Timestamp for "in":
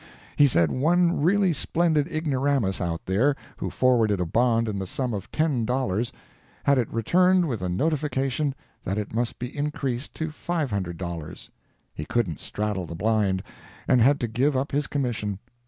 4.67-4.79